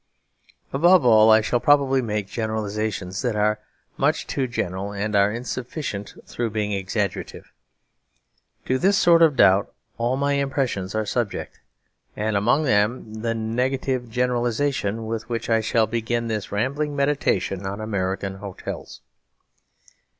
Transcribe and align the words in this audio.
Above 0.73 1.05
all, 1.05 1.29
I 1.29 1.41
shall 1.41 1.59
probably 1.59 2.01
make 2.01 2.25
generalisations 2.25 3.21
that 3.21 3.35
are 3.35 3.59
much 3.97 4.25
too 4.25 4.47
general; 4.47 4.91
and 4.91 5.15
are 5.15 5.31
insufficient 5.31 6.15
through 6.25 6.49
being 6.49 6.71
exaggerative. 6.71 7.51
To 8.65 8.79
this 8.79 8.97
sort 8.97 9.21
of 9.21 9.35
doubt 9.35 9.71
all 9.99 10.17
my 10.17 10.33
impressions 10.33 10.95
are 10.95 11.05
subject; 11.05 11.59
and 12.15 12.35
among 12.35 12.63
them 12.63 13.21
the 13.21 13.35
negative 13.35 14.09
generalisation 14.09 15.05
with 15.05 15.29
which 15.29 15.51
I 15.51 15.61
shall 15.61 15.85
begin 15.85 16.25
this 16.29 16.51
rambling 16.51 16.95
meditation 16.95 17.63
on 17.67 17.79
American 17.79 18.37
hotels. 18.37 19.01